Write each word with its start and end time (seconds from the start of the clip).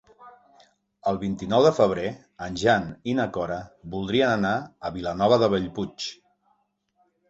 El 1.11 1.19
vint-i-nou 1.23 1.65
de 1.67 1.73
febrer 1.81 2.07
en 2.47 2.59
Jan 2.63 2.89
i 3.13 3.17
na 3.21 3.29
Cora 3.37 3.61
voldrien 3.95 4.35
anar 4.41 4.57
a 4.91 4.97
Vilanova 5.01 5.43
de 5.47 5.55
Bellpuig. 5.57 6.13